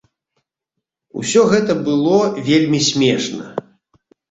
[1.23, 2.17] Усё гэта было
[2.49, 3.55] вельмі смешна.